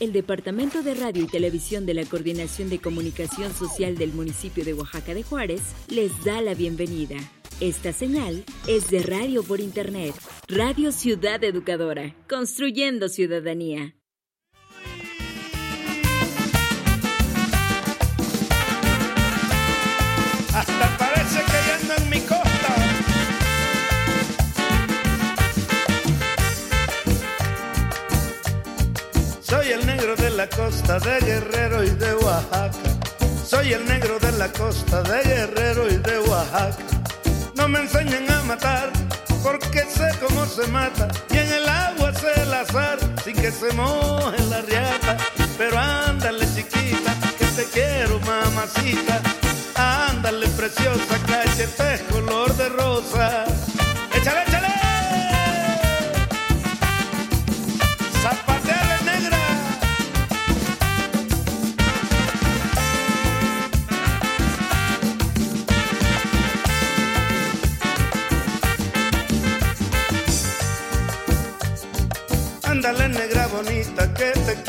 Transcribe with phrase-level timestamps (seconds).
[0.00, 4.72] El Departamento de Radio y Televisión de la Coordinación de Comunicación Social del municipio de
[4.72, 7.16] Oaxaca de Juárez les da la bienvenida.
[7.60, 10.14] Esta señal es de radio por Internet,
[10.46, 13.97] Radio Ciudad Educadora, construyendo ciudadanía.
[29.98, 32.70] Soy el negro de la costa de Guerrero y de Oaxaca.
[33.44, 36.84] Soy el negro de la costa de Guerrero y de Oaxaca.
[37.56, 38.92] No me enseñen a matar,
[39.42, 41.08] porque sé cómo se mata.
[41.30, 45.16] Y en el agua sé el azar, sin que se moje la riata.
[45.58, 49.20] Pero ándale chiquita, que te quiero mamacita.
[49.74, 53.44] Ándale preciosa, cachete color de rosa.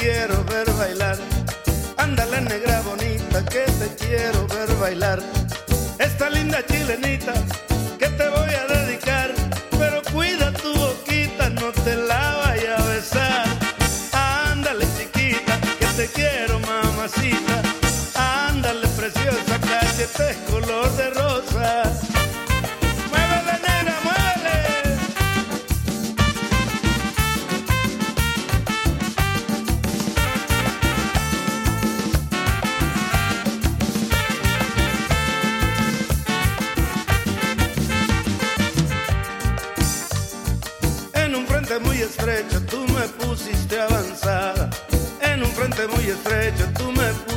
[0.10, 1.18] quiero ver bailar.
[1.98, 5.20] Ándale negra bonita que te quiero ver bailar.
[6.00, 7.34] Esta linda chilenita
[8.00, 9.30] que te voy a dedicar,
[9.78, 13.46] pero cuida tu boquita, no te la vaya a besar.
[14.52, 17.56] Ándale chiquita que te quiero mamacita.
[18.48, 21.84] Ándale preciosa cachete color de rosa.
[45.88, 47.29] muy estrecho, tú me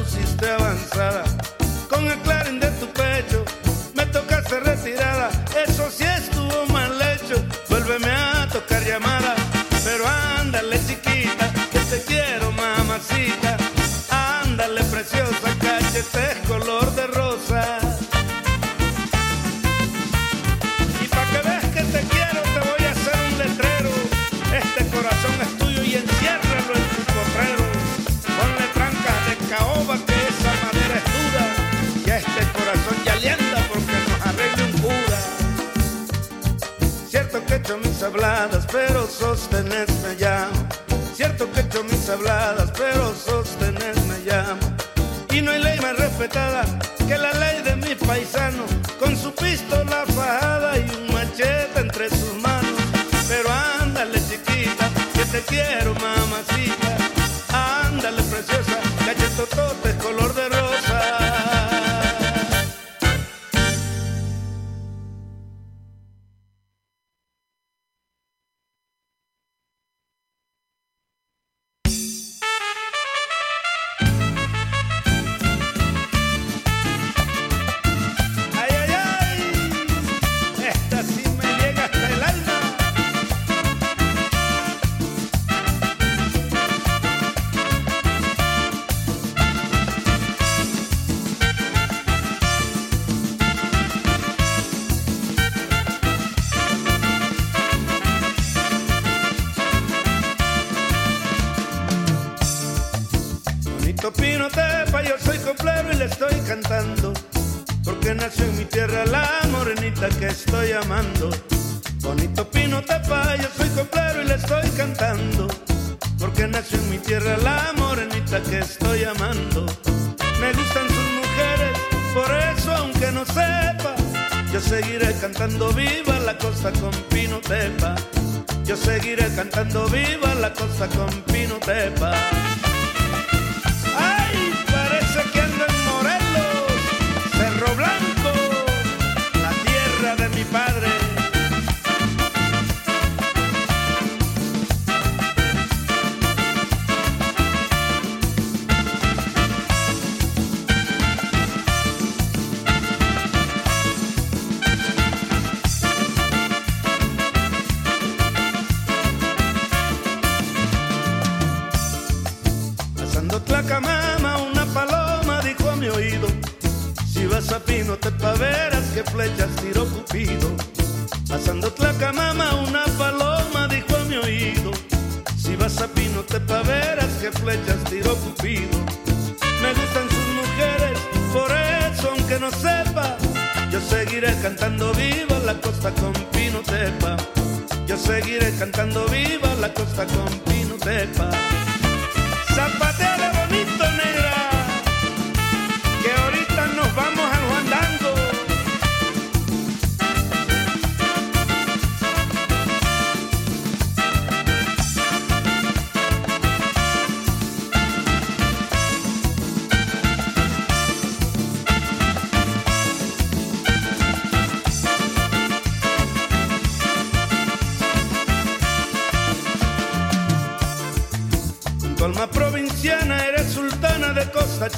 [130.82, 131.21] a.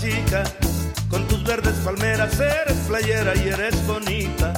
[0.05, 0.45] Chica.
[1.09, 4.53] Con tus verdes palmeras eres playera y eres bonita.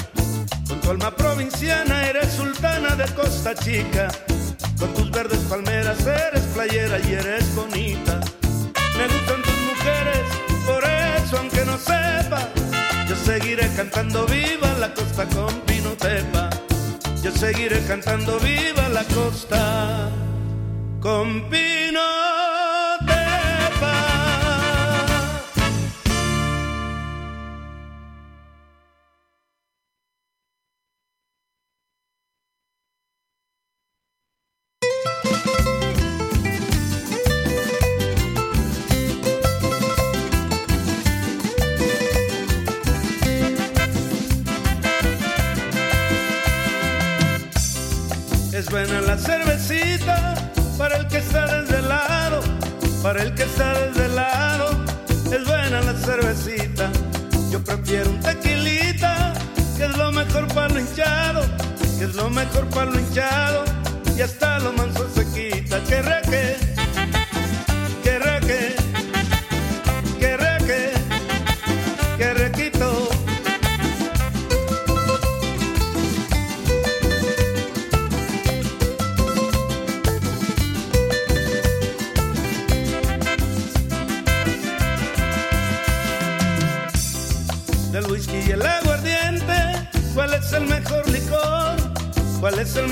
[0.69, 4.09] Con tu alma provinciana eres sultana de Costa Chica.
[4.77, 8.19] Con tus verdes palmeras eres playera y eres bonita.
[8.99, 10.27] Me gustan tus mujeres,
[10.67, 12.41] por eso aunque no sepa,
[13.09, 16.51] yo seguiré cantando viva la costa con Pino Tepa.
[17.23, 20.11] Yo seguiré cantando viva la costa
[21.01, 21.76] con Pino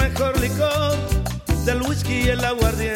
[0.09, 0.97] mejor licor?
[1.65, 2.94] Del whisky y el aguardiente.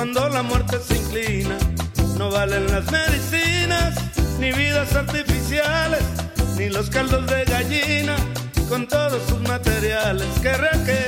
[0.00, 1.58] Cuando la muerte se inclina,
[2.16, 3.98] no valen las medicinas,
[4.38, 6.00] ni vidas artificiales,
[6.56, 8.16] ni los caldos de gallina,
[8.70, 10.26] con todos sus materiales.
[10.40, 11.04] Que reque,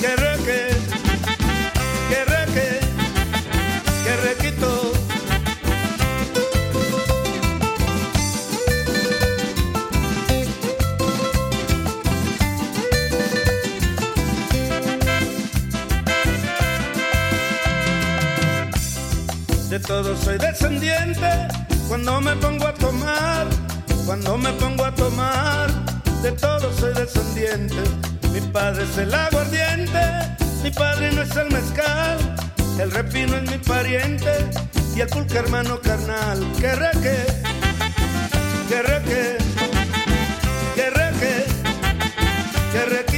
[0.00, 0.68] que reque,
[2.08, 2.80] que reque,
[4.04, 4.79] que requito.
[19.80, 21.48] Todo soy descendiente.
[21.88, 23.46] Cuando me pongo a tomar,
[24.06, 25.70] cuando me pongo a tomar,
[26.22, 27.82] de todo soy descendiente.
[28.32, 30.00] Mi padre es el aguardiente,
[30.62, 32.18] mi padre no es el mezcal,
[32.78, 34.50] el repino es mi pariente
[34.94, 36.38] y el pulque hermano carnal.
[36.60, 37.26] Que reque,
[38.68, 39.38] que reque,
[40.74, 41.44] que reque,
[42.72, 43.09] que requito.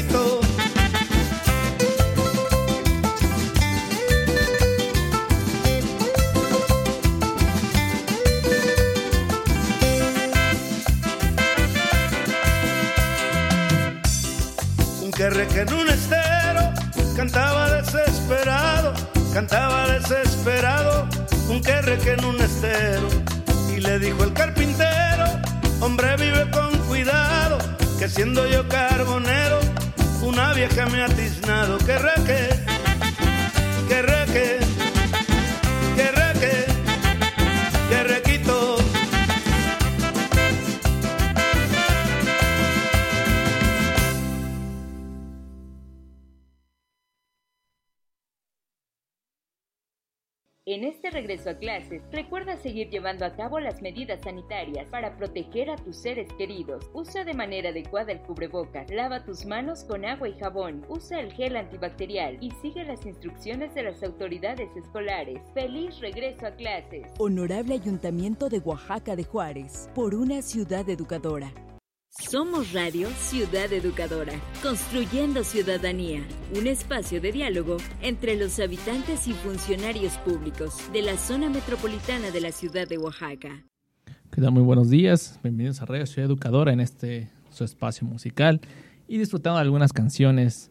[15.49, 16.72] Que en un estero
[17.16, 18.92] cantaba desesperado,
[19.32, 21.08] cantaba desesperado,
[21.49, 23.08] un que en un estero.
[23.75, 25.25] Y le dijo el carpintero,
[25.80, 27.58] Hombre, vive con cuidado,
[27.99, 29.58] que siendo yo carbonero,
[30.22, 31.78] una vieja me ha tiznado.
[31.78, 32.49] Que reque,
[33.88, 34.02] que
[50.64, 55.69] En este regreso a clases, recuerda seguir llevando a cabo las medidas sanitarias para proteger
[55.69, 56.88] a tus seres queridos.
[56.92, 61.33] Usa de manera adecuada el cubrebocas, lava tus manos con agua y jabón, usa el
[61.33, 65.40] gel antibacterial y sigue las instrucciones de las autoridades escolares.
[65.52, 67.09] ¡Feliz regreso a clases!
[67.19, 71.52] Honorable Ayuntamiento de Oaxaca de Juárez, por una ciudad educadora.
[72.21, 76.21] Somos Radio Ciudad Educadora, construyendo ciudadanía,
[76.54, 82.42] un espacio de diálogo entre los habitantes y funcionarios públicos de la zona metropolitana de
[82.42, 83.64] la ciudad de Oaxaca.
[84.31, 84.52] ¿Qué tal?
[84.52, 88.61] Muy buenos días, bienvenidos a Radio Ciudad Educadora en este su espacio musical
[89.09, 90.71] y disfrutando de algunas canciones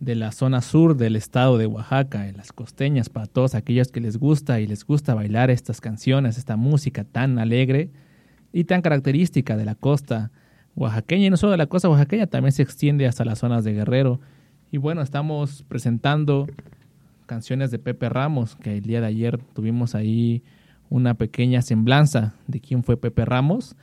[0.00, 4.00] de la zona sur del estado de Oaxaca, en las costeñas, para todos aquellos que
[4.00, 7.92] les gusta y les gusta bailar estas canciones, esta música tan alegre
[8.52, 10.32] y tan característica de la costa
[10.76, 13.72] oaxaqueña y no solo de la costa oaxaqueña, también se extiende hasta las zonas de
[13.72, 14.20] Guerrero.
[14.70, 16.46] Y bueno, estamos presentando
[17.26, 20.42] canciones de Pepe Ramos, que el día de ayer tuvimos ahí
[20.90, 23.76] una pequeña semblanza de quién fue Pepe Ramos.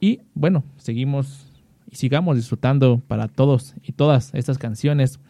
[0.00, 1.46] Y bueno, seguimos
[1.90, 5.20] y sigamos disfrutando para todos y todas estas canciones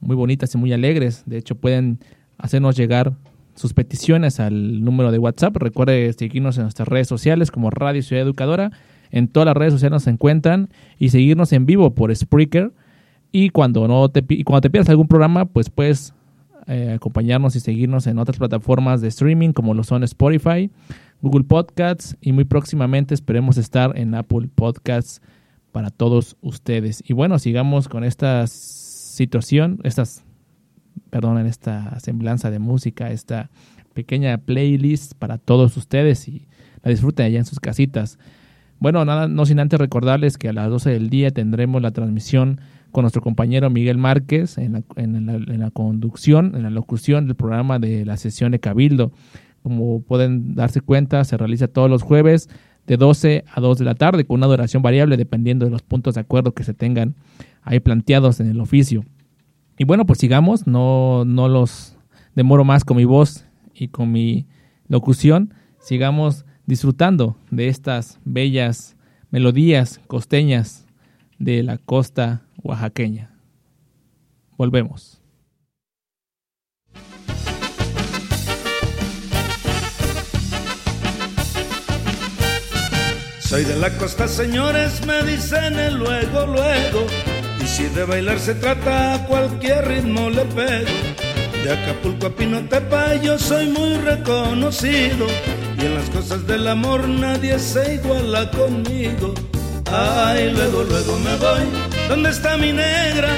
[0.00, 1.24] muy bonitas y muy alegres.
[1.26, 1.98] De hecho, pueden
[2.38, 3.14] hacernos llegar
[3.54, 5.56] sus peticiones al número de WhatsApp.
[5.56, 8.70] Recuerde seguirnos en nuestras redes sociales como Radio Ciudad Educadora
[9.10, 12.72] en todas las redes sociales nos encuentran y seguirnos en vivo por Spreaker.
[13.32, 16.14] Y cuando, no te, cuando te pierdas algún programa, pues puedes
[16.66, 20.70] eh, acompañarnos y seguirnos en otras plataformas de streaming como lo son Spotify,
[21.22, 25.20] Google Podcasts y muy próximamente esperemos estar en Apple Podcasts
[25.72, 27.02] para todos ustedes.
[27.06, 30.24] Y bueno, sigamos con esta situación, estas,
[31.10, 33.50] perdón, en esta semblanza de música, esta
[33.92, 36.46] pequeña playlist para todos ustedes y
[36.82, 38.18] la disfruten allá en sus casitas.
[38.80, 42.62] Bueno, nada, no sin antes recordarles que a las 12 del día tendremos la transmisión
[42.90, 47.78] con nuestro compañero Miguel Márquez en la, en, la, conducción, en la locución del programa
[47.78, 49.12] de la sesión de Cabildo.
[49.62, 52.48] Como pueden darse cuenta, se realiza todos los jueves
[52.86, 56.14] de 12 a 2 de la tarde con una duración variable dependiendo de los puntos
[56.14, 57.14] de acuerdo que se tengan
[57.62, 59.04] ahí planteados en el oficio.
[59.76, 61.98] Y bueno, pues sigamos, no, no los
[62.34, 63.44] demoro más con mi voz
[63.74, 64.46] y con mi
[64.88, 68.94] locución, sigamos disfrutando de estas bellas
[69.32, 70.86] melodías costeñas
[71.36, 73.32] de la costa oaxaqueña.
[74.56, 75.20] Volvemos.
[83.40, 87.04] Soy de la costa, señores, me dicen el luego, luego.
[87.60, 90.90] Y si de bailar se trata, a cualquier ritmo le pego.
[91.64, 95.26] De Acapulco a Pinotepa yo soy muy reconocido
[95.80, 99.34] y en las cosas del amor nadie se iguala conmigo.
[99.90, 101.64] Ay, luego, luego me voy.
[102.08, 103.28] ¿Dónde está mi negra?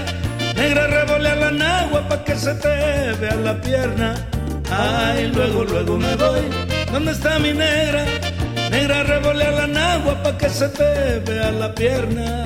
[0.56, 4.28] Negra revolea la nagua pa' que se te vea la pierna.
[4.70, 6.42] Ay, luego, luego me voy.
[6.90, 8.04] ¿Dónde está mi negra?
[8.70, 12.44] Negra revolea la nagua pa' que se te vea la pierna.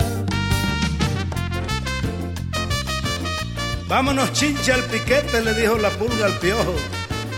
[3.89, 6.75] Vámonos chincha al piquete, le dijo la pulga al piojo.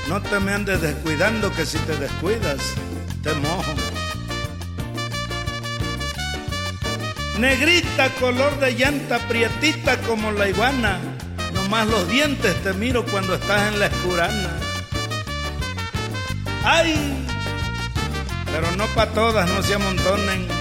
[0.09, 2.59] No te me andes descuidando que si te descuidas,
[3.23, 3.75] te mojo.
[7.39, 10.99] Negrita, color de llanta, prietita como la iguana.
[11.53, 14.49] Nomás los dientes te miro cuando estás en la escurana.
[16.65, 17.27] ¡Ay!
[18.51, 20.58] Pero no pa' todas, no se amontonen.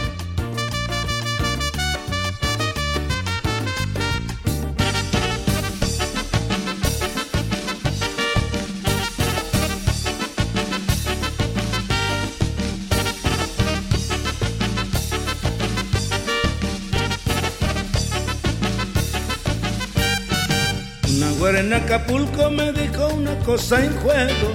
[21.55, 24.53] En Acapulco me dijo una cosa en juego.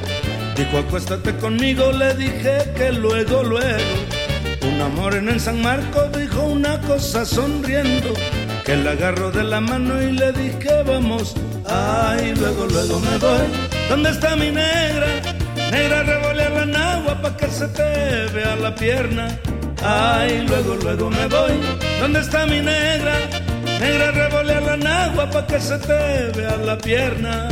[0.56, 3.94] Dijo acuéstate conmigo, le dije que luego, luego.
[4.62, 8.12] Un amor en San Marco dijo una cosa sonriendo.
[8.64, 11.34] Que la agarro de la mano y le dije vamos.
[11.66, 13.46] Ay, luego, luego me voy.
[13.88, 15.06] ¿Dónde está mi negra?
[15.70, 19.38] Negra revolea la nagua pa' que se te vea la pierna.
[19.82, 21.52] Ay, luego, luego me voy.
[22.00, 23.41] ¿Dónde está mi negra?
[23.82, 27.48] Negra revolea la nagua pa' que se te vea la pierna.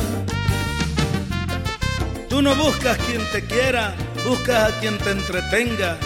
[2.28, 3.94] Tú no buscas quien te quiera,
[4.24, 5.96] buscas a quien te entretenga.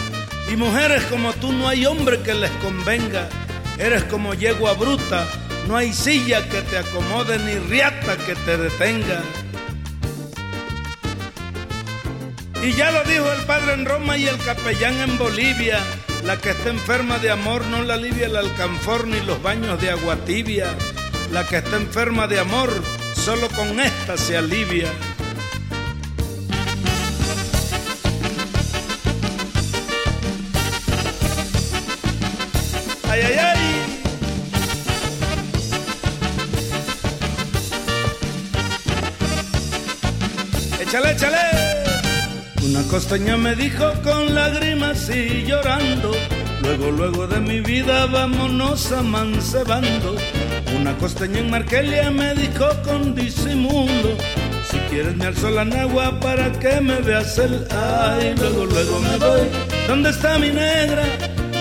[0.51, 3.29] Y mujeres como tú no hay hombre que les convenga.
[3.77, 5.27] Eres como yegua bruta,
[5.67, 9.21] no hay silla que te acomode ni riata que te detenga.
[12.63, 15.83] Y ya lo dijo el padre en Roma y el capellán en Bolivia.
[16.25, 19.91] La que está enferma de amor no la alivia el alcanfor ni los baños de
[19.91, 20.75] agua tibia.
[21.31, 22.71] La que está enferma de amor
[23.13, 24.91] solo con esta se alivia.
[33.07, 34.01] Ay, ay, ay.
[40.81, 41.74] Échale, échale.
[42.65, 46.11] Una costeña me dijo con lágrimas y llorando.
[46.63, 50.15] Luego, luego de mi vida vámonos amancebando.
[50.75, 54.17] Una costeña en Markelia me dijo con disimulo.
[54.69, 58.33] Si quieres me alzo la nagua para que me veas el ay.
[58.35, 59.47] Luego, luego me voy.
[59.87, 61.03] ¿Dónde está mi negra?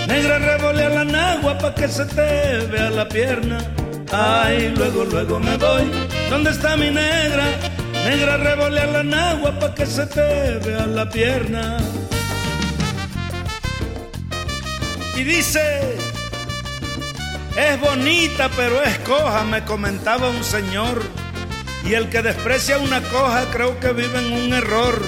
[0.08, 3.58] Negra revolea la nagua pa' que se te vea la pierna.
[4.10, 5.84] Ay, luego, luego me voy.
[6.30, 7.73] ¿Dónde está mi negra?
[8.04, 11.78] Negra revolea la nagua pa' que se te vea la pierna.
[15.16, 15.96] Y dice,
[17.56, 21.02] es bonita pero es coja, me comentaba un señor.
[21.84, 25.00] Y el que desprecia una coja creo que vive en un error.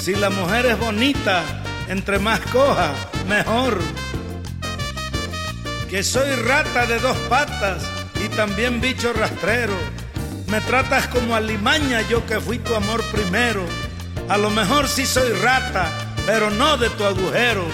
[0.00, 1.42] Si la mujer es bonita,
[1.88, 2.92] entre más coja,
[3.28, 3.78] mejor
[5.94, 7.84] que soy rata de dos patas
[8.24, 9.93] y también bicho rastrero.
[10.46, 13.64] Me tratas como alimaña, yo que fui tu amor primero.
[14.28, 15.90] A lo mejor sí soy rata,
[16.26, 17.66] pero no de tu agujero.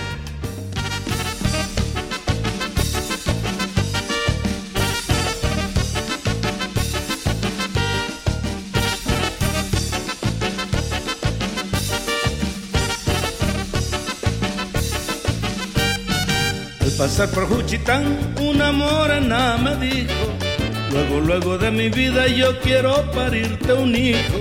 [16.80, 20.49] Al pasar por Juchitán, una morena me dijo,
[20.90, 24.38] luego, luego de mi vida yo quiero parirte un hijo.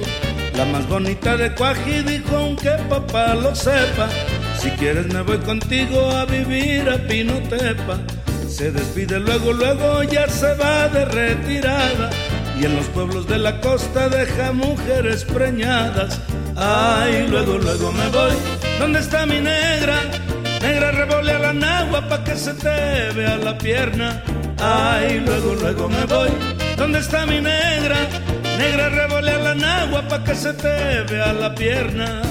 [0.56, 4.10] La más bonita de Cuaji dijo, aunque papá lo sepa,
[4.60, 7.98] si quieres me voy contigo a vivir a Pinotepa.
[8.48, 12.10] Se despide luego, luego ya se va de retirada.
[12.60, 16.20] Y en los pueblos de la costa deja mujeres preñadas.
[16.58, 18.34] Ay, luego, luego me voy.
[18.80, 20.02] ¿Dónde está mi negra?
[20.62, 24.22] Negra revolea la nagua pa' que se te vea la pierna.
[24.62, 26.30] Ay, luego, luego me voy.
[26.78, 28.08] ¿Dónde está mi negra?
[28.58, 32.22] Negra revolea la nagua pa' que se te vea la pierna.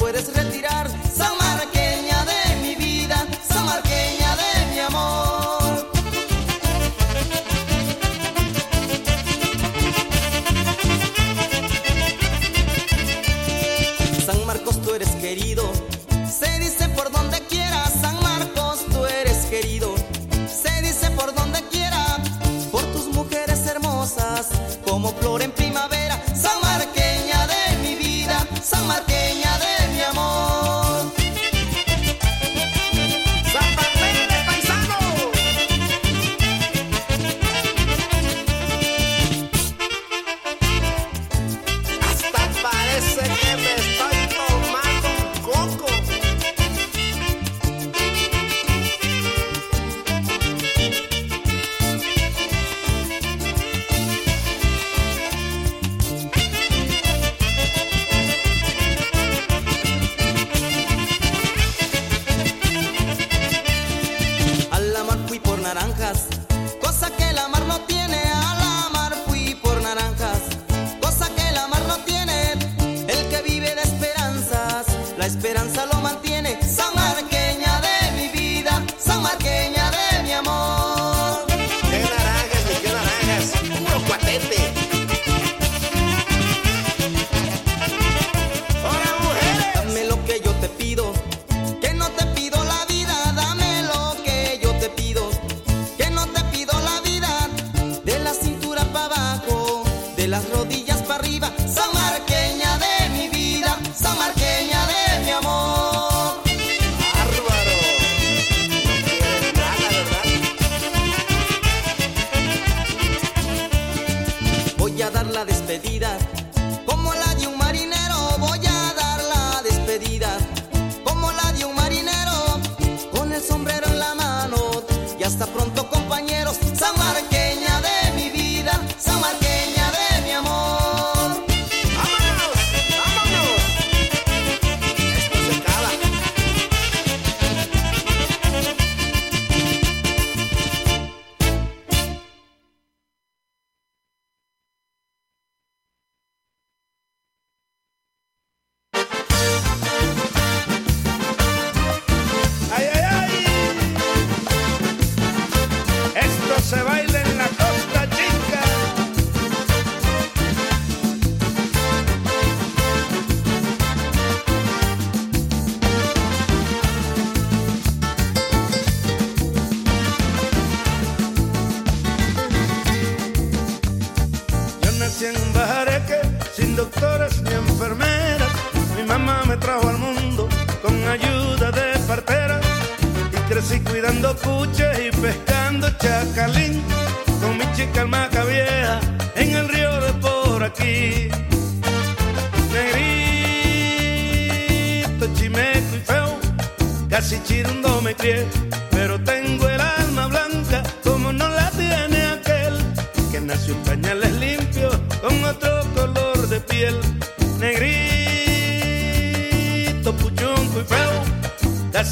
[0.00, 0.39] puedes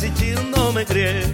[0.00, 1.24] десятинном игре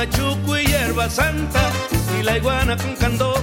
[0.00, 1.70] machuco y hierba santa,
[2.18, 3.38] y la iguana con candor,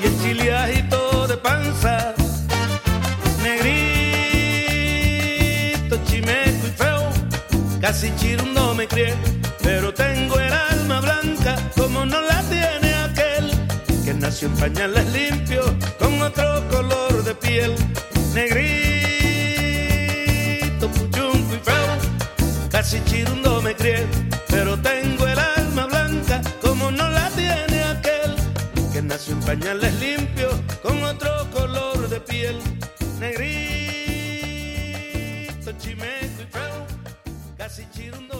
[0.00, 2.14] y el chiliajito de panza.
[3.42, 3.74] Negrito,
[6.06, 7.02] chimeco y feo,
[7.80, 9.12] casi chirundo me crié,
[9.60, 13.50] pero tengo el alma blanca como no la tiene aquel,
[14.04, 15.62] que nació en pañales limpio
[15.98, 17.74] con otro color de piel.
[18.34, 18.78] Negrito,
[20.90, 21.98] puchunco y feo,
[22.70, 24.06] casi chirundo me crié,
[24.48, 24.97] pero tengo
[29.48, 32.60] pañales limpios con otro color de piel,
[33.18, 33.48] negrito,
[35.78, 36.86] chimeco y feo,
[37.56, 38.37] casi chirundo.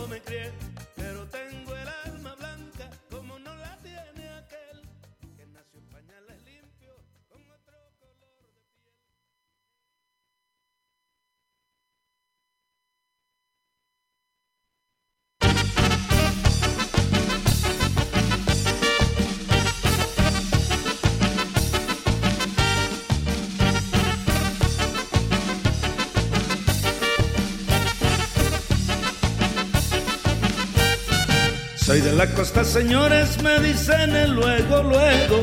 [32.18, 35.40] La costa, señores, me dicen luego, luego.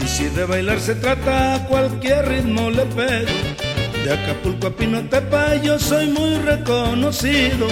[0.00, 3.32] Y si de bailar se trata, a cualquier ritmo le pego.
[4.04, 7.66] De Acapulco a Pinotepa yo soy muy reconocido.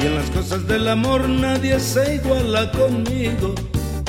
[0.00, 3.54] Y en las cosas del amor nadie se iguala conmigo.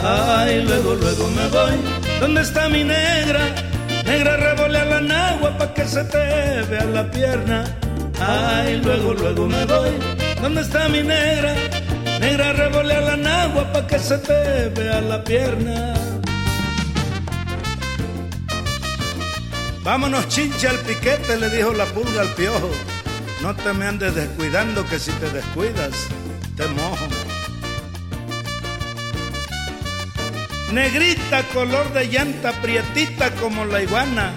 [0.03, 1.77] Ay, luego, luego me voy.
[2.19, 3.45] ¿Dónde está mi negra?
[4.05, 7.63] Negra revolea la nagua pa' que se te vea la pierna.
[8.19, 9.91] Ay, luego, luego me voy.
[10.41, 11.53] ¿Dónde está mi negra?
[12.19, 13.32] Negra revolea la nagua
[13.71, 15.93] pa' que se te vea la pierna.
[19.83, 22.71] Vámonos chincha al piquete, le dijo la pulga al piojo.
[23.41, 25.91] No te me andes descuidando que si te descuidas,
[26.55, 27.07] te mojo.
[30.71, 34.31] Negrita, color de llanta, prietita como la iguana.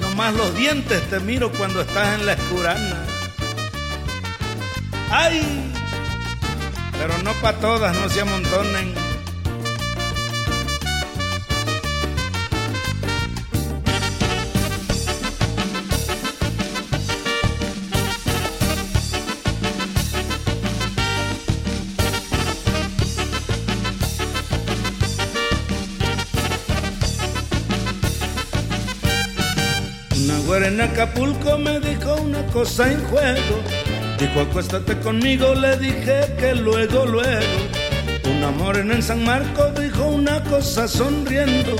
[0.00, 3.04] Nomás los dientes te miro cuando estás en la escurana.
[5.10, 5.72] ¡Ay!
[6.98, 8.94] Pero no pa' todas, no se amontonen.
[30.16, 33.85] Una güera en Acapulco me dijo una cosa en juego.
[34.18, 37.56] Dijo, acuéstate conmigo, le dije que luego, luego.
[38.24, 41.76] Un amor en San Marco dijo una cosa sonriendo.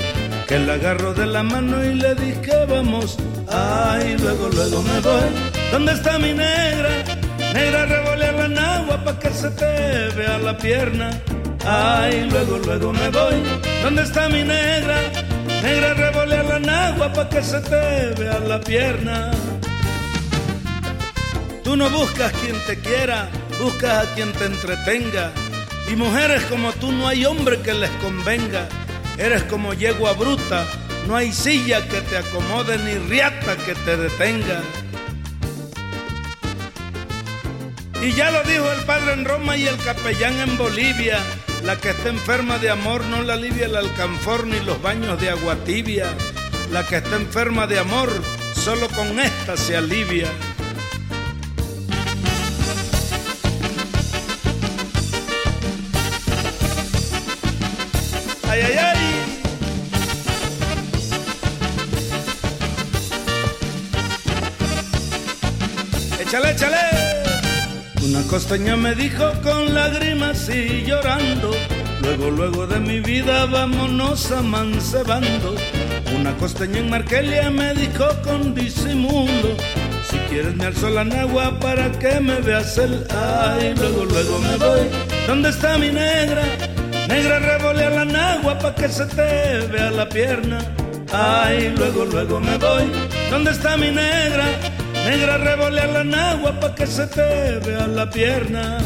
[0.47, 3.17] Que la agarro de la mano y le dije, vamos.
[3.49, 5.31] Ay, luego, luego me voy.
[5.73, 6.91] ¿Dónde está mi negra?
[7.55, 11.11] Negra revolea la nagua pa' que se te vea la pierna.
[11.65, 13.43] Ay, luego, luego me voy.
[13.83, 14.99] ¿Dónde está mi negra?
[15.63, 19.31] Negra revolea la nagua pa' que se te vea la pierna.
[21.77, 23.29] No buscas quien te quiera,
[23.61, 25.31] buscas a quien te entretenga.
[25.93, 28.67] Y mujeres como tú no hay hombre que les convenga.
[29.19, 30.67] Eres como yegua bruta,
[31.07, 34.63] no hay silla que te acomode ni riata que te detenga.
[38.03, 41.19] Y ya lo dijo el padre en Roma y el capellán en Bolivia.
[41.63, 45.29] La que está enferma de amor no la alivia el alcanfor ni los baños de
[45.29, 46.07] agua tibia.
[46.73, 48.11] La que está enferma de amor
[48.55, 50.29] solo con esta se alivia.
[66.27, 66.77] Échale, échale.
[68.03, 71.53] Una costeña me dijo con lágrimas y llorando.
[72.03, 75.55] Luego, luego de mi vida vámonos amancebando.
[76.19, 79.57] Una costeña en Markelia me dijo con disimulo.
[80.11, 83.73] Si quieres me alzo la nagua para que me veas el ay.
[83.77, 84.89] Luego, luego me voy.
[85.29, 86.43] ¿Dónde está mi negra?
[87.07, 90.59] Negra revolea la nagua pa' que se te vea la pierna.
[91.13, 92.91] Ay, luego, luego me voy.
[93.31, 94.76] ¿Dónde está mi negra?
[95.07, 98.79] Negra revolea la nagua pa' que se te vea la pierna.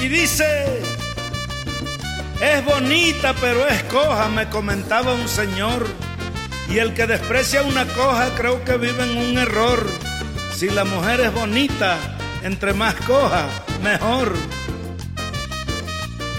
[0.00, 0.82] Y dice,
[2.40, 5.86] es bonita pero es coja, me comentaba un señor.
[6.68, 9.86] Y el que desprecia una coja creo que vive en un error.
[10.56, 11.96] Si la mujer es bonita,
[12.42, 13.46] entre más coja,
[13.84, 14.34] mejor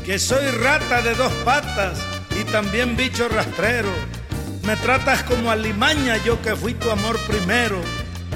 [0.06, 1.98] que soy rata de dos patas
[2.38, 4.11] y también bicho rastrero.
[4.64, 7.82] Me tratas como alimaña, yo que fui tu amor primero.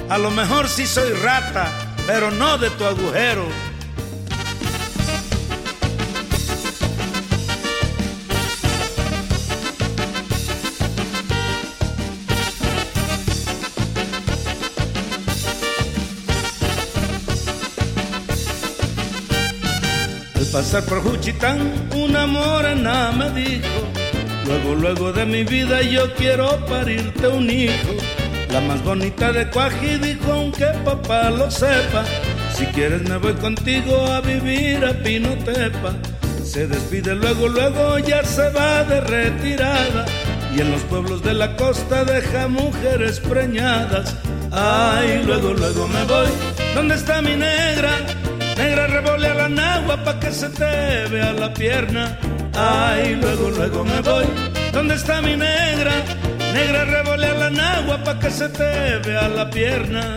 [0.08, 1.70] A lo mejor sí soy rata,
[2.06, 3.46] pero no de tu agujero.
[20.34, 23.95] Al pasar por Juchitán, una morena me dijo,
[24.46, 27.94] luego, luego de mi vida yo quiero parirte un hijo.
[28.50, 32.04] La más bonita de Cuaji dijo, aunque papá lo sepa,
[32.54, 35.94] si quieres me voy contigo a vivir a Pinotepa.
[36.44, 40.06] Se despide luego, luego ya se va de retirada.
[40.54, 44.16] Y en los pueblos de la costa deja mujeres preñadas.
[44.52, 46.28] Ay, luego, luego me voy.
[46.74, 47.90] ¿Dónde está mi negra?
[48.56, 52.18] Negra revolea la nagua pa' que se te vea la pierna.
[52.56, 54.24] Ay, luego, luego me voy.
[54.72, 55.92] ¿Dónde está mi negra?
[56.54, 60.16] Negra revolea la nagua pa' que se te vea la pierna.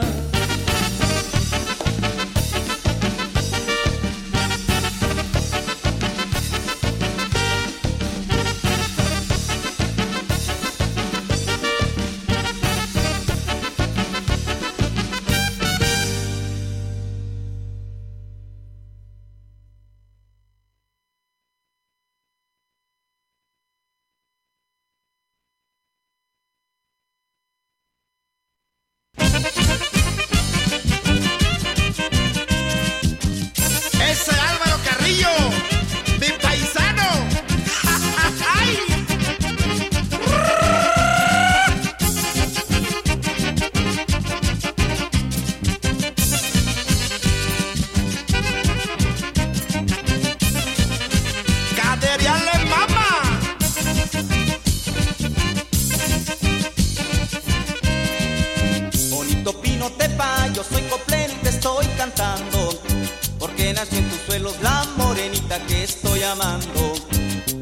[63.70, 66.96] Porque nació en tus suelos la morenita que estoy amando.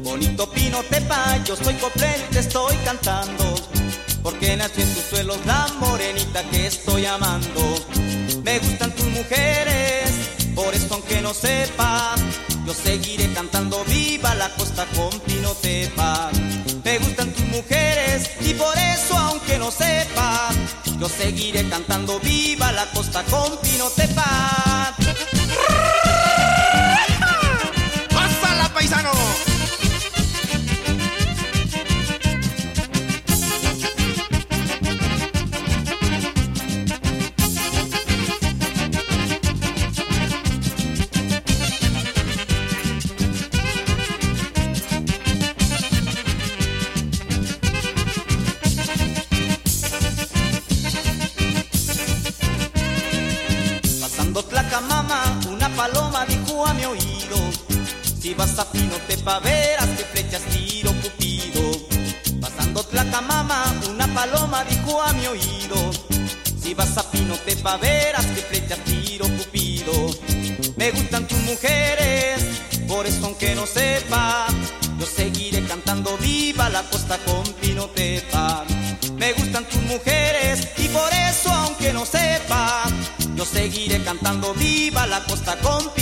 [0.02, 3.54] Bonito pino tepa, yo soy coplero y te estoy cantando,
[4.22, 7.74] porque nació en tus suelos la morenita que estoy amando.
[8.42, 10.10] Me gustan tus mujeres,
[10.54, 12.14] por eso aunque no sepa,
[12.64, 16.30] yo seguiré cantando viva la costa con pino tepa.
[16.84, 20.48] Me gustan tus mujeres y por eso aunque no sepa,
[20.98, 24.96] yo seguiré cantando viva la costa con pino tepa.
[59.28, 61.60] A Pinotepa verás que flechas tiro Cupido.
[62.40, 65.76] Pasando Tlacamama, una paloma dijo a mi oído,
[66.62, 69.92] si vas a Pinotepa verás que flechas tiro Cupido.
[70.76, 72.42] Me gustan tus mujeres,
[72.86, 74.46] por eso aunque no sepa,
[74.98, 78.64] yo seguiré cantando viva la costa con Pinotepa.
[79.16, 82.84] Me gustan tus mujeres y por eso aunque no sepa,
[83.34, 85.97] yo seguiré cantando viva la costa con Pinotepa.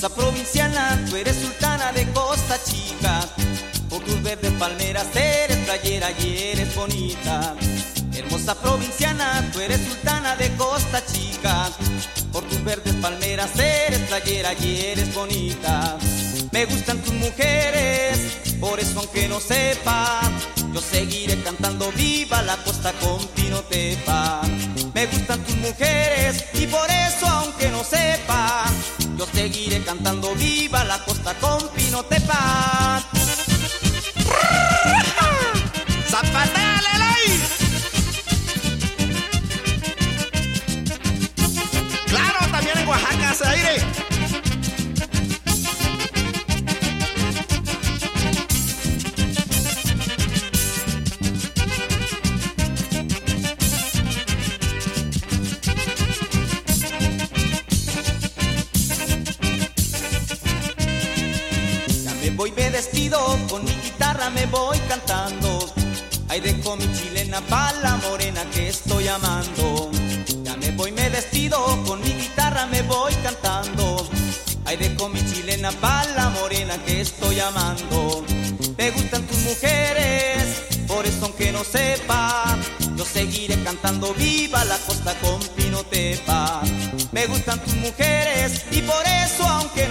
[0.00, 3.20] Hermosa provinciana, tú eres sultana de Costa Chica.
[3.88, 7.54] Por tus verdes palmeras eres playera y eres bonita.
[8.14, 8.99] Hermosa provinciana,
[16.52, 18.18] Me gustan tus mujeres,
[18.60, 20.20] por eso aunque no sepa,
[20.74, 24.42] yo seguiré cantando viva la costa con Pinotepa.
[24.92, 28.64] Me gustan tus mujeres y por eso aunque no sepa,
[29.16, 33.09] yo seguiré cantando viva la costa con Pinotepa.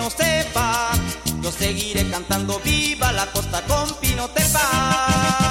[0.10, 0.91] Sepa,
[1.41, 5.49] yo seguiré cantando viva la costa con Pinotepa.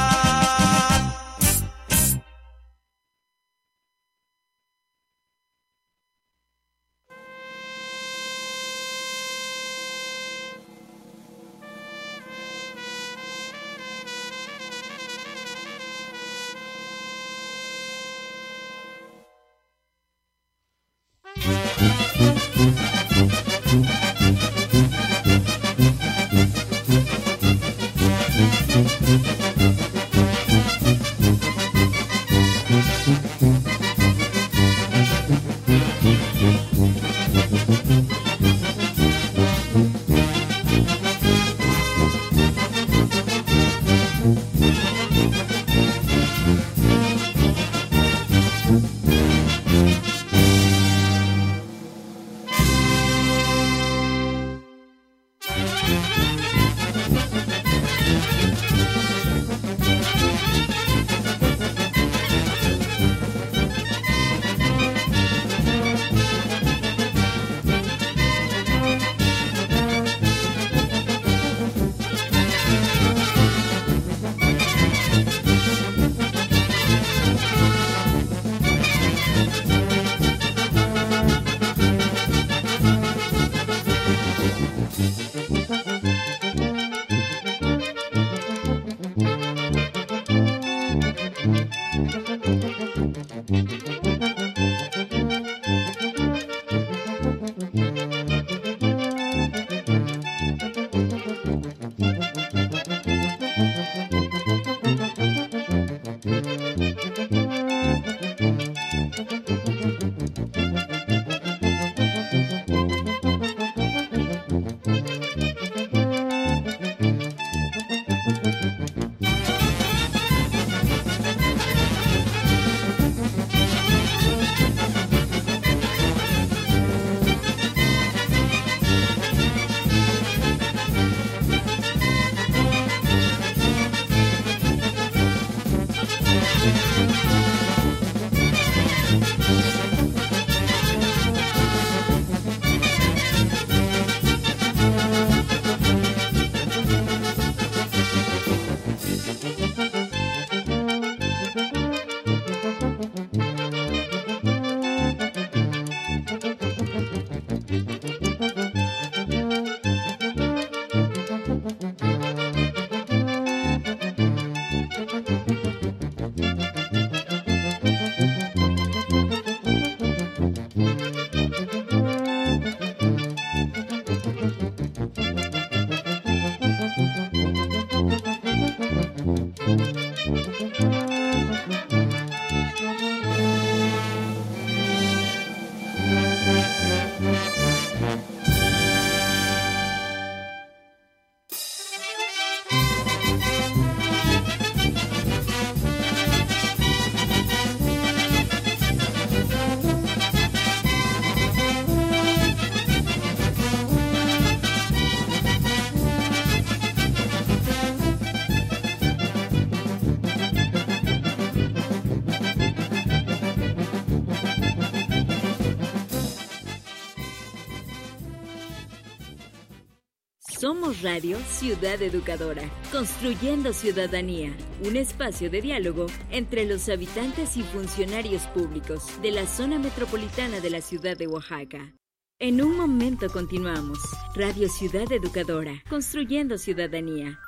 [220.68, 222.62] Somos Radio Ciudad Educadora,
[222.92, 224.52] construyendo ciudadanía,
[224.84, 230.68] un espacio de diálogo entre los habitantes y funcionarios públicos de la zona metropolitana de
[230.68, 231.94] la ciudad de Oaxaca.
[232.38, 233.98] En un momento continuamos.
[234.36, 237.40] Radio Ciudad Educadora, construyendo ciudadanía.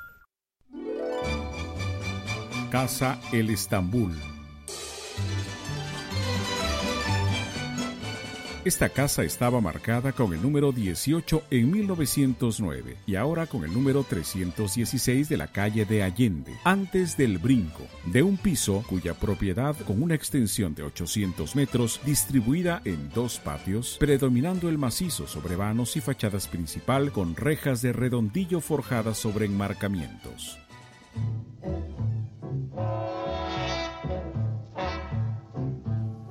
[2.71, 4.15] Casa El Estambul
[8.63, 14.05] Esta casa estaba marcada con el número 18 en 1909 y ahora con el número
[14.05, 20.03] 316 de la calle de Allende, antes del brinco, de un piso cuya propiedad con
[20.03, 26.03] una extensión de 800 metros distribuida en dos patios, predominando el macizo sobre vanos y
[26.03, 30.59] fachadas principal con rejas de redondillo forjadas sobre enmarcamientos.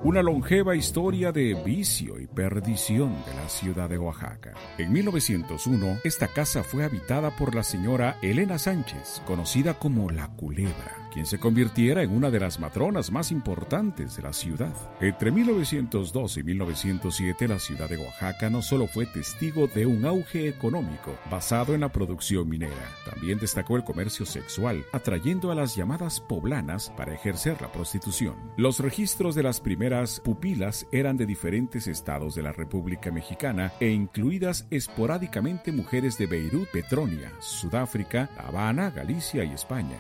[0.10, 4.54] Una longeva historia de vicio perdición de la ciudad de Oaxaca.
[4.78, 11.00] En 1901, esta casa fue habitada por la señora Elena Sánchez, conocida como la Culebra
[11.10, 14.74] quien se convirtiera en una de las matronas más importantes de la ciudad.
[15.00, 20.48] Entre 1902 y 1907 la ciudad de Oaxaca no solo fue testigo de un auge
[20.48, 22.76] económico basado en la producción minera,
[23.10, 28.36] también destacó el comercio sexual, atrayendo a las llamadas poblanas para ejercer la prostitución.
[28.58, 33.90] Los registros de las primeras pupilas eran de diferentes estados de la República Mexicana e
[33.90, 39.98] incluidas esporádicamente mujeres de Beirut, Petronia, Sudáfrica, Habana, Galicia y España.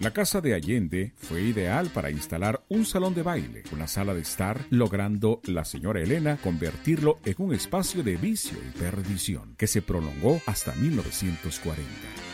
[0.00, 4.20] La casa de Allende fue ideal para instalar un salón de baile, una sala de
[4.20, 9.82] estar, logrando la señora Elena convertirlo en un espacio de vicio y perdición que se
[9.82, 12.27] prolongó hasta 1940.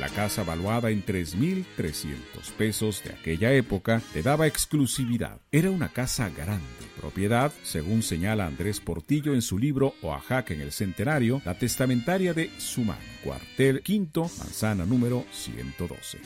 [0.00, 2.16] La casa valuada en 3.300
[2.56, 5.38] pesos de aquella época le daba exclusividad.
[5.52, 6.64] Era una casa grande,
[6.98, 12.48] propiedad, según señala Andrés Portillo en su libro Oaxaca en el Centenario, la testamentaria de
[12.58, 16.18] Sumán, cuartel quinto, manzana número 112.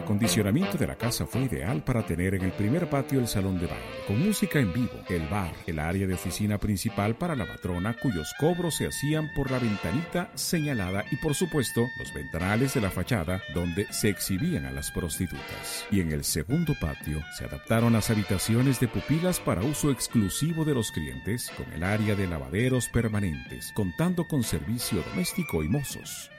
[0.00, 3.66] Acondicionamiento de la casa fue ideal para tener en el primer patio el salón de
[3.66, 7.94] baile, con música en vivo, el bar, el área de oficina principal para la patrona
[8.00, 12.90] cuyos cobros se hacían por la ventanita señalada y por supuesto los ventanales de la
[12.90, 15.84] fachada donde se exhibían a las prostitutas.
[15.90, 20.74] Y en el segundo patio se adaptaron las habitaciones de pupilas para uso exclusivo de
[20.74, 26.30] los clientes, con el área de lavaderos permanentes, contando con servicio doméstico y mozos.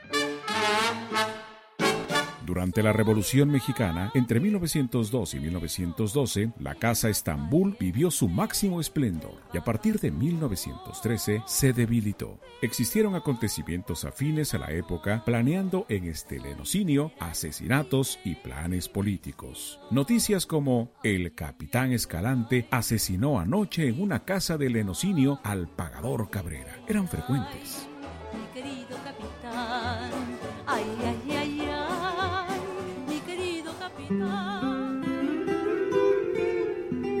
[2.52, 9.40] Durante la Revolución Mexicana, entre 1902 y 1912, la Casa Estambul vivió su máximo esplendor
[9.54, 12.38] y a partir de 1913 se debilitó.
[12.60, 19.80] Existieron acontecimientos afines a la época planeando en este lenocinio asesinatos y planes políticos.
[19.90, 26.76] Noticias como el capitán Escalante asesinó anoche en una casa de lenocinio al pagador Cabrera
[26.86, 27.88] eran frecuentes.
[28.34, 30.21] Mi querido capitán,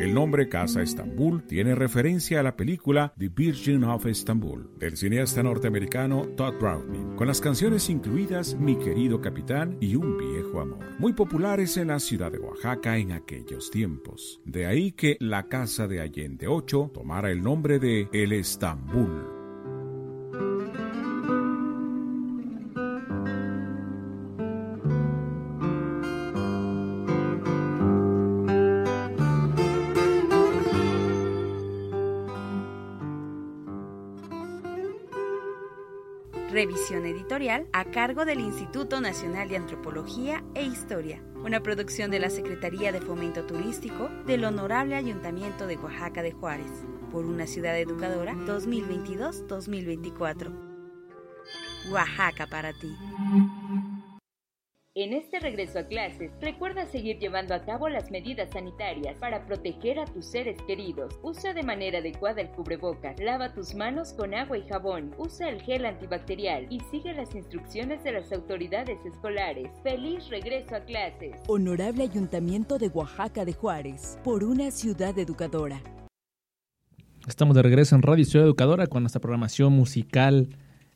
[0.02, 5.44] El nombre Casa Estambul tiene referencia a la película The Virgin of Istanbul del cineasta
[5.44, 11.12] norteamericano Todd Browning, con las canciones incluidas Mi querido capitán y Un viejo amor, muy
[11.12, 14.40] populares en la ciudad de Oaxaca en aquellos tiempos.
[14.44, 19.41] De ahí que la casa de Allende 8 tomara el nombre de El Estambul.
[37.32, 43.00] A cargo del Instituto Nacional de Antropología e Historia, una producción de la Secretaría de
[43.00, 50.52] Fomento Turístico del Honorable Ayuntamiento de Oaxaca de Juárez, por una ciudad educadora 2022-2024.
[51.90, 52.94] Oaxaca para ti.
[54.94, 59.98] En este regreso a clases, recuerda seguir llevando a cabo las medidas sanitarias para proteger
[59.98, 61.18] a tus seres queridos.
[61.22, 65.62] Usa de manera adecuada el cubrebocas, lava tus manos con agua y jabón, usa el
[65.62, 69.70] gel antibacterial y sigue las instrucciones de las autoridades escolares.
[69.82, 71.36] ¡Feliz regreso a clases!
[71.48, 75.80] Honorable Ayuntamiento de Oaxaca de Juárez, por una ciudad educadora.
[77.26, 80.50] Estamos de regreso en Radio Ciudad Educadora con nuestra programación musical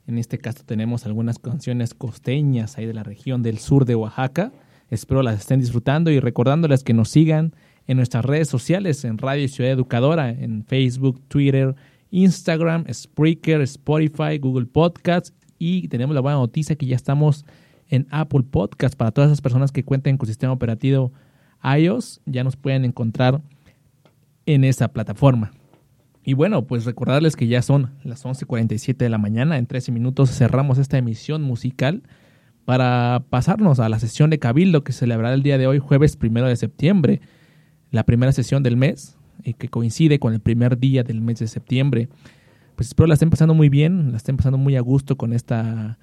[0.06, 4.52] en este caso tenemos algunas canciones costeñas ahí de la región del sur de Oaxaca.
[4.88, 7.54] Espero las estén disfrutando y recordándoles que nos sigan
[7.86, 11.74] en nuestras redes sociales en Radio Ciudad Educadora, en Facebook, Twitter,
[12.10, 17.44] Instagram, Spreaker, Spotify, Google Podcasts y tenemos la buena noticia que ya estamos
[17.88, 21.12] en Apple Podcasts para todas esas personas que cuenten con sistema operativo
[21.64, 23.40] iOS, ya nos pueden encontrar
[24.44, 25.52] en esa plataforma.
[26.28, 30.28] Y bueno, pues recordarles que ya son las 11.47 de la mañana, en 13 minutos
[30.30, 32.02] cerramos esta emisión musical
[32.64, 36.16] para pasarnos a la sesión de Cabildo que se celebrará el día de hoy, jueves
[36.16, 37.20] primero de septiembre,
[37.92, 41.46] la primera sesión del mes, y que coincide con el primer día del mes de
[41.46, 42.08] septiembre.
[42.74, 45.96] Pues espero la estén pasando muy bien, la estén pasando muy a gusto con esta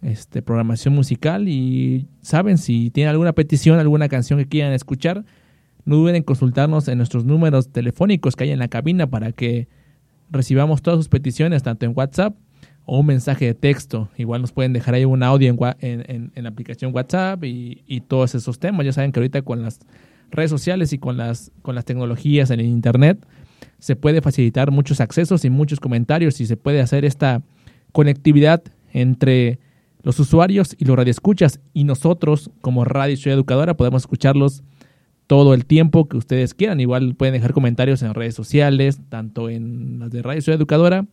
[0.00, 5.24] este, programación musical y saben si tienen alguna petición, alguna canción que quieran escuchar,
[5.86, 9.68] no duden en consultarnos en nuestros números telefónicos que hay en la cabina para que
[10.30, 12.36] recibamos todas sus peticiones, tanto en WhatsApp
[12.84, 14.10] o un mensaje de texto.
[14.16, 15.48] Igual nos pueden dejar ahí un audio
[15.80, 18.84] en, en, la aplicación WhatsApp y, y, todos esos temas.
[18.84, 19.80] Ya saben que ahorita con las
[20.30, 23.24] redes sociales y con las, con las tecnologías en el Internet
[23.78, 27.42] se puede facilitar muchos accesos y muchos comentarios y se puede hacer esta
[27.92, 28.62] conectividad
[28.92, 29.60] entre
[30.02, 34.62] los usuarios y los radioescuchas y nosotros como Radio Ciudad Educadora podemos escucharlos
[35.26, 36.80] todo el tiempo que ustedes quieran.
[36.80, 41.06] Igual pueden dejar comentarios en redes sociales, tanto en las de Radio Ciudad Educadora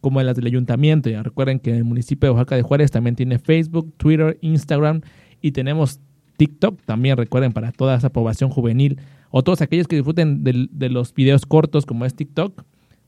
[0.00, 1.10] como en las del ayuntamiento.
[1.10, 5.02] Ya recuerden que el municipio de Oaxaca de Juárez también tiene Facebook, Twitter, Instagram
[5.40, 6.00] y tenemos
[6.36, 8.98] TikTok también, recuerden, para toda esa población juvenil
[9.30, 12.64] o todos aquellos que disfruten de, los videos cortos como es TikTok,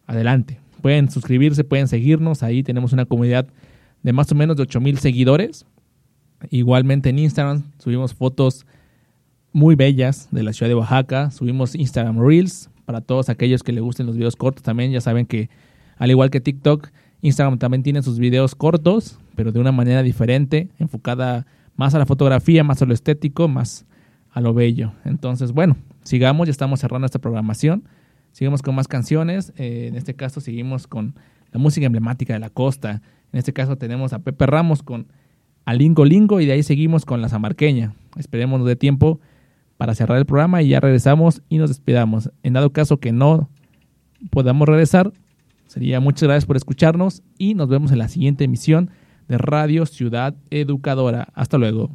[0.07, 0.61] adelante.
[0.83, 3.47] Pueden suscribirse, pueden seguirnos, ahí tenemos una comunidad
[4.03, 5.65] de más o menos de 8000 seguidores.
[6.51, 8.67] Igualmente en Instagram subimos fotos
[9.53, 11.31] muy bellas de la ciudad de Oaxaca.
[11.31, 14.93] Subimos Instagram Reels para todos aquellos que les gusten los videos cortos también.
[14.93, 15.51] Ya saben que
[15.99, 16.89] al igual que TikTok,
[17.21, 21.47] Instagram también tiene sus videos cortos, pero de una manera diferente, enfocada
[21.77, 23.87] más a la fotografía, más a lo estético, más
[24.33, 24.93] a lo bello.
[25.05, 27.85] Entonces, bueno, sigamos, ya estamos cerrando esta programación.
[28.33, 29.53] Sigamos con más canciones.
[29.57, 31.15] Eh, en este caso seguimos con
[31.53, 33.03] la música emblemática de la costa.
[33.33, 35.07] En este caso tenemos a Pepe Ramos con
[35.65, 37.95] Alingo Lingo y de ahí seguimos con la Zamarqueña.
[38.17, 39.21] Esperemos de tiempo
[39.83, 42.31] para cerrar el programa y ya regresamos y nos despedamos.
[42.45, 43.51] En dado caso que no
[44.31, 45.13] podamos regresar,
[45.67, 48.93] sería muchas gracias por escucharnos y nos vemos en la siguiente emisión
[49.27, 51.27] de Radio Ciudad Educadora.
[51.35, 51.91] Hasta luego.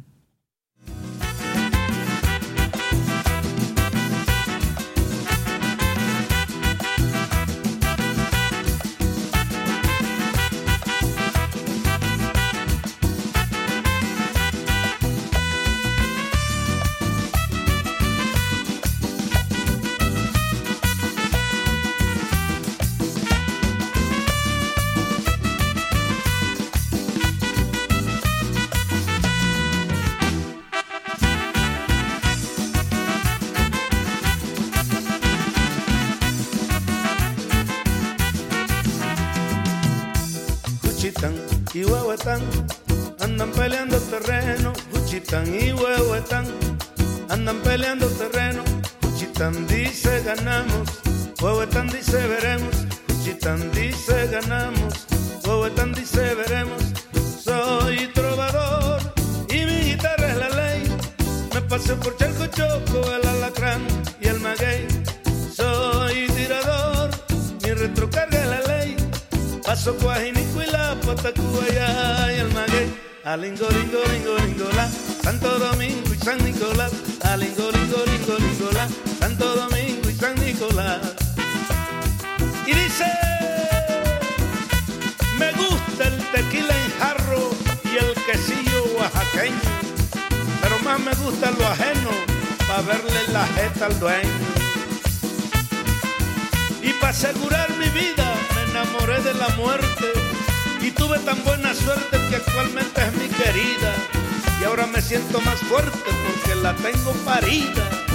[79.20, 80.98] Santo Domingo y San Nicolás.
[82.66, 83.06] Y dice,
[85.38, 87.50] me gusta el tequila en jarro
[87.84, 89.60] y el quesillo oaxaqueño,
[90.60, 92.10] pero más me gusta lo ajeno,
[92.66, 94.38] para verle la jeta al dueño.
[96.82, 100.06] Y para asegurar mi vida, me enamoré de la muerte
[100.80, 103.94] y tuve tan buena suerte que actualmente es mi querida.
[104.60, 108.07] Y ahora me siento más fuerte porque la tengo parida.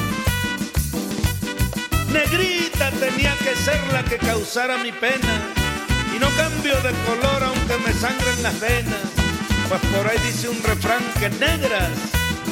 [2.14, 5.34] Negrita tenía que ser la que causara mi pena.
[6.16, 9.02] Y no cambio de color aunque me sangren las venas.
[9.68, 11.90] Pues por ahí dice un refrán que negras,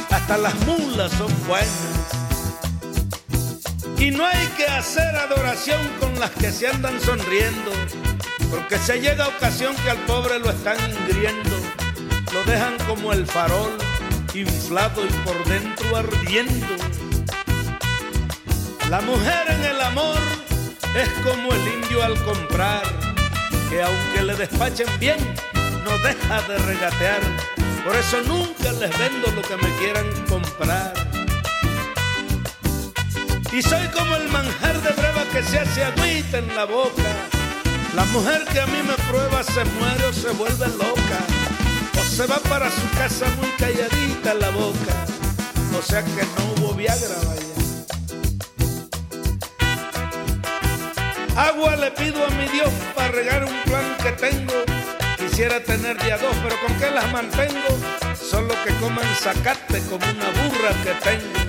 [0.10, 1.70] hasta las mulas son buenas.
[3.98, 7.72] Y no hay que hacer adoración con las que se andan sonriendo
[8.52, 11.56] porque se llega ocasión que al pobre lo están ingriendo,
[12.34, 13.72] lo dejan como el farol,
[14.34, 16.91] inflado y por dentro ardiendo.
[18.92, 20.20] La mujer en el amor
[20.98, 22.84] es como el indio al comprar,
[23.70, 25.18] que aunque le despachen bien,
[25.86, 27.22] no deja de regatear.
[27.86, 30.92] Por eso nunca les vendo lo que me quieran comprar.
[33.54, 37.16] Y soy como el manjar de breva que se hace agüita en la boca
[37.96, 41.20] la mujer que a mí me prueba se muere o se vuelve loca,
[41.98, 45.06] o se va para su casa muy calladita la boca,
[45.78, 47.41] o sea que no hubo Viagra.
[51.42, 54.54] Agua le pido a mi Dios para regar un plan que tengo.
[55.18, 57.80] Quisiera tener día dos, pero ¿con qué las mantengo?
[58.14, 61.40] Solo que coman sacate como una burra que tengo.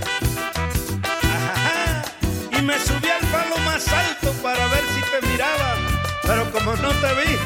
[2.58, 5.76] Y me subí al palo más alto para ver si te miraba.
[6.22, 7.36] Pero como no te vi,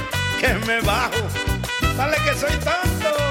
[0.41, 1.27] que me bajo.
[1.97, 3.26] Dale que soy tonto.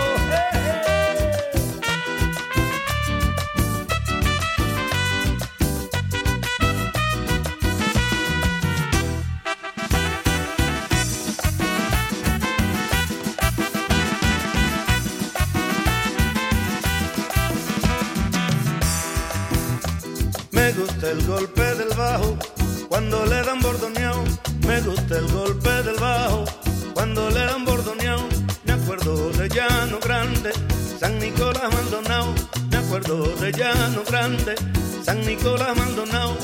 [33.76, 34.56] Llano Grande,
[35.04, 36.38] San Nicolás Maldonado.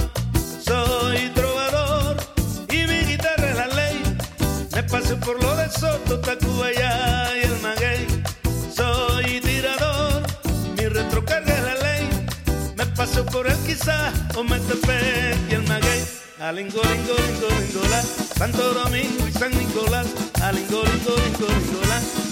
[0.65, 2.17] Soy trovador
[2.69, 4.03] y mi guitarra es la ley.
[4.75, 8.07] Me paso por lo de Soto, Tacubaya y el Maguey.
[8.75, 10.23] Soy tirador,
[10.77, 12.09] mi retrocarga es la ley.
[12.75, 16.03] Me paso por el quizá o me tepé y el maguey.
[16.39, 17.15] Alingo, lingo,
[18.37, 20.07] Santo Domingo y San Nicolás.
[20.41, 21.47] Alingo, lingo, lingo,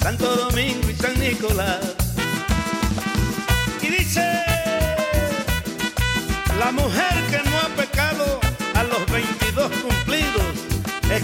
[0.01, 1.98] Santo Domingo y San Nicolás.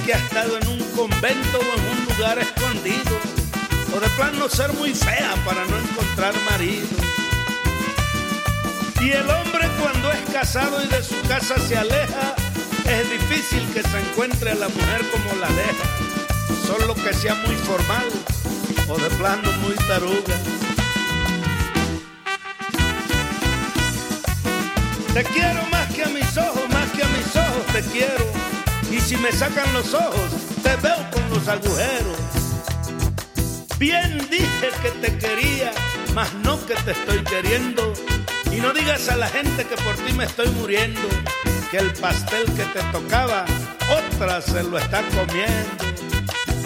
[0.06, 3.18] Que ha estado en un convento o en un lugar escondido.
[3.96, 6.88] O de plano ser muy fea para no encontrar marido.
[9.02, 12.36] Y el hombre cuando es casado y de su casa se aleja,
[12.86, 15.86] es difícil que se encuentre a la mujer como la deja.
[16.68, 18.06] Solo que sea muy formal
[18.88, 20.36] o de plano muy taruga.
[25.14, 28.35] Te quiero más que a mis ojos, más que a mis ojos te quiero.
[29.06, 30.32] Si me sacan los ojos,
[30.64, 32.18] te veo con los agujeros.
[33.78, 35.72] Bien dije que te quería,
[36.16, 37.94] mas no que te estoy queriendo.
[38.52, 41.08] Y no digas a la gente que por ti me estoy muriendo,
[41.70, 43.46] que el pastel que te tocaba,
[43.92, 45.86] otra se lo está comiendo.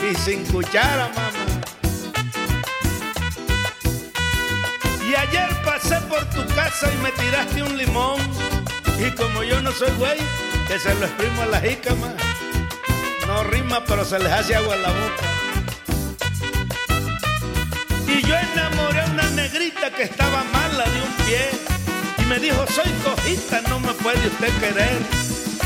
[0.10, 1.32] Y sin cuchara, mamá.
[5.06, 8.22] Y ayer pasé por tu casa y me tiraste un limón.
[8.98, 10.20] Y como yo no soy güey,
[10.70, 12.29] que se lo exprimo a la jícama.
[13.44, 15.26] Rima, pero se les hace agua en la boca.
[18.08, 21.50] Y yo enamoré a una negrita que estaba mala de un pie.
[22.18, 24.98] Y me dijo, soy cojita, no me puede usted querer.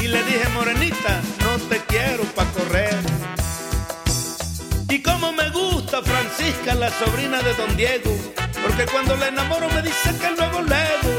[0.01, 2.95] Y le dije, morenita, no te quiero pa' correr.
[4.89, 8.15] Y como me gusta Francisca, la sobrina de don Diego.
[8.61, 11.11] Porque cuando la enamoro me dice que luego luego.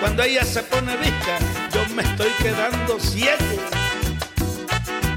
[0.00, 1.38] Cuando ella se pone visca,
[1.72, 3.81] yo me estoy quedando ciego.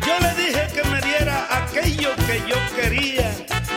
[0.05, 3.31] Yo le dije que me diera aquello que yo quería.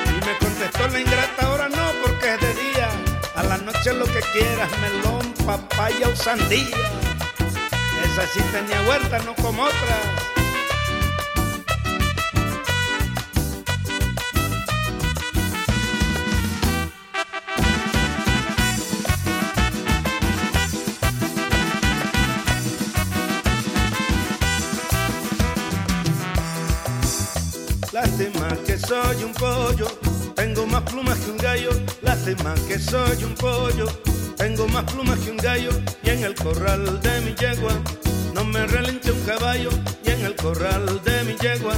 [0.07, 2.89] Y me contestó la ingrata, ahora no, porque es de día.
[3.35, 6.76] A la noche lo que quieras, melón, papaya o sandía.
[8.05, 10.38] Esa sí tenía huerta, no como otras.
[28.19, 29.87] Lástima que soy un pollo,
[30.35, 31.71] tengo más plumas que un gallo.
[32.03, 33.87] Lástima que soy un pollo,
[34.37, 35.71] tengo más plumas que un gallo.
[36.03, 37.71] Y en el corral de mi yegua
[38.35, 39.71] no me relincha un caballo.
[40.05, 41.75] Y en el corral de mi yegua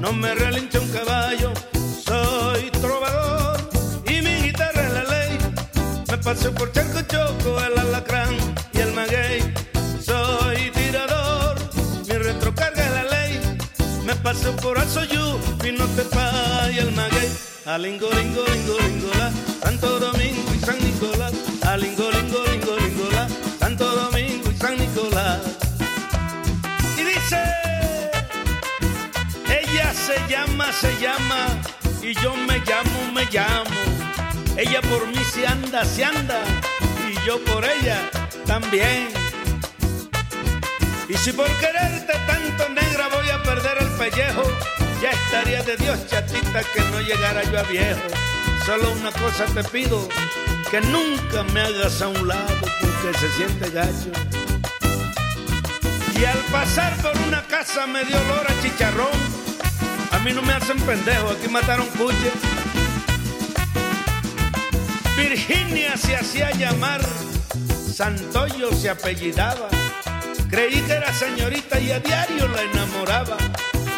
[0.00, 0.53] no me relincha
[17.74, 17.84] maguey.
[17.84, 21.32] Alingo, lingo, lingo, lingola, Santo Domingo y San Nicolás.
[21.66, 25.40] Alingo, lingo, lingo, lingola, Santo Domingo y San Nicolás.
[26.96, 27.42] Y dice,
[29.48, 31.46] ella se llama, se llama,
[32.02, 33.70] y yo me llamo, me llamo.
[34.56, 36.42] Ella por mí se anda, se anda,
[37.10, 37.98] y yo por ella
[38.46, 39.08] también.
[41.08, 44.44] Y si por quererte tanto negra voy a perder el pellejo,
[45.04, 48.00] ya estaría de Dios chatita que no llegara yo a viejo.
[48.64, 50.08] Solo una cosa te pido,
[50.70, 54.10] que nunca me hagas a un lado porque se siente gacho.
[56.18, 59.18] Y al pasar por una casa me dio olor a chicharrón.
[60.12, 62.32] A mí no me hacen pendejo, aquí mataron cuche.
[65.18, 67.02] Virginia se hacía llamar,
[67.94, 69.68] Santoyo se apellidaba.
[70.48, 73.36] Creí que era señorita y a diario la enamoraba.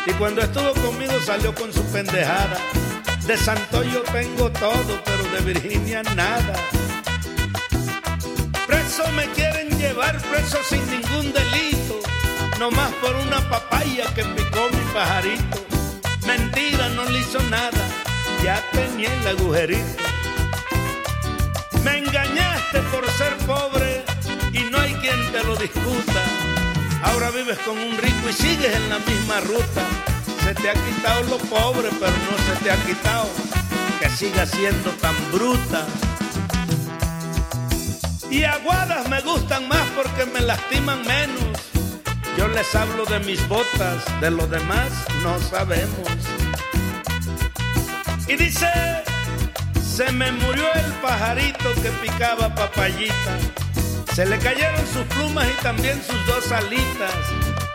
[0.06, 2.58] Y cuando estuvo conmigo salió con su pendejada.
[3.26, 6.54] De Santoyo tengo todo, pero de Virginia nada.
[8.68, 12.00] Preso me quieren llevar, preso sin ningún delito.
[12.60, 15.66] Nomás por una papaya que picó mi pajarito.
[16.24, 17.82] Mentira, no le hizo nada,
[18.44, 20.04] ya tenía el agujerito.
[21.82, 24.04] Me engañaste por ser pobre
[24.52, 26.45] y no hay quien te lo discuta.
[27.06, 29.82] Ahora vives con un rico y sigues en la misma ruta.
[30.44, 33.28] Se te ha quitado lo pobre, pero no se te ha quitado
[34.00, 35.86] que sigas siendo tan bruta.
[38.30, 41.58] Y aguadas me gustan más porque me lastiman menos.
[42.36, 44.90] Yo les hablo de mis botas, de lo demás
[45.22, 46.08] no sabemos.
[48.28, 48.68] Y dice,
[49.80, 53.38] se me murió el pajarito que picaba papayita.
[54.16, 57.12] Se le cayeron sus plumas y también sus dos alitas.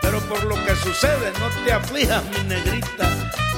[0.00, 3.08] Pero por lo que sucede, no te aflijas, mi negrita.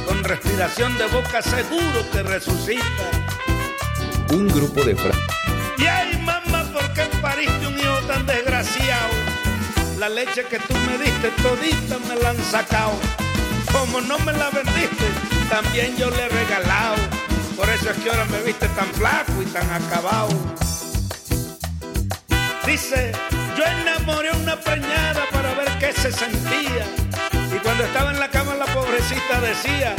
[0.06, 3.04] Con respiración de boca seguro que resucita.
[4.34, 5.14] Un grupo de fra
[5.78, 9.14] Y ay, mamá, ¿por qué pariste un hijo tan desgraciado?
[9.98, 12.92] La leche que tú me diste todita me la han sacado.
[13.72, 15.06] Como no me la vendiste,
[15.48, 16.96] también yo le he regalado.
[17.56, 20.28] Por eso es que ahora me viste tan flaco y tan acabado.
[22.66, 23.12] Dice,
[23.56, 26.86] yo enamoré una preñada para ver qué se sentía.
[27.54, 29.94] Y cuando estaba en la cama la pobrecita decía,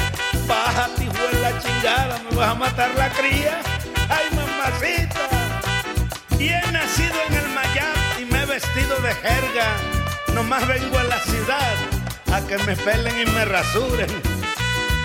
[0.47, 3.59] bájate hijo la chingada, me vas a matar la cría.
[4.09, 5.29] Ay mamacita.
[6.39, 9.67] Y he nacido en el Mayab y me he vestido de jerga.
[10.33, 11.75] Nomás vengo a la ciudad
[12.33, 14.09] a que me pelen y me rasuren.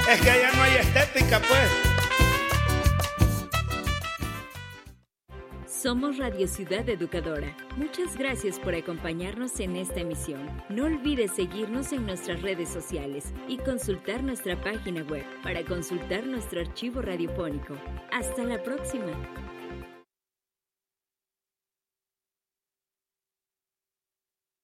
[0.09, 2.00] Es que allá no hay estética, pues.
[5.81, 7.57] Somos Radio Ciudad Educadora.
[7.79, 10.43] Muchas gracias por acompañarnos en esta emisión.
[10.69, 16.61] No olvides seguirnos en nuestras redes sociales y consultar nuestra página web para consultar nuestro
[16.61, 17.77] archivo radiofónico.
[18.13, 19.11] Hasta la próxima.